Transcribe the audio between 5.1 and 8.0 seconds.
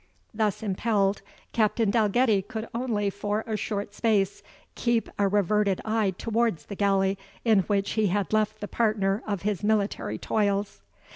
a reverted eye towards the galley in which